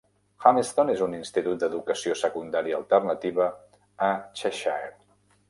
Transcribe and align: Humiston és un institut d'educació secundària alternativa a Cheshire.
Humiston 0.43 0.87
és 0.93 1.03
un 1.07 1.11
institut 1.17 1.59
d'educació 1.63 2.15
secundària 2.23 2.79
alternativa 2.81 3.51
a 4.09 4.11
Cheshire. 4.41 4.91